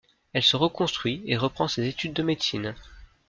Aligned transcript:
Elle 0.33 0.41
se 0.41 0.55
reconstruit 0.55 1.21
et 1.27 1.37
reprend 1.37 1.67
ses 1.67 1.87
études 1.87 2.13
de 2.13 2.23
médecine. 2.23 2.73